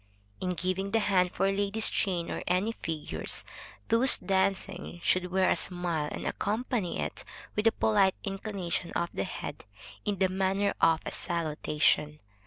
In 0.39 0.55
giving 0.55 0.89
the 0.89 0.99
hand 0.99 1.29
for 1.31 1.51
ladies' 1.51 1.87
chain 1.91 2.31
or 2.31 2.41
any 2.47 2.71
figures, 2.71 3.45
those 3.89 4.17
dancing 4.17 4.99
should 5.03 5.29
wear 5.29 5.47
a 5.47 5.55
smile, 5.55 6.09
and 6.11 6.25
accompany 6.25 6.97
it 6.99 7.23
with 7.55 7.67
a 7.67 7.71
polite 7.71 8.15
inclination 8.23 8.91
of 8.93 9.11
the 9.13 9.25
head, 9.25 9.63
in 10.03 10.17
the 10.17 10.27
manner 10.27 10.73
of 10.81 11.01
a 11.05 11.11
salutation. 11.11 12.19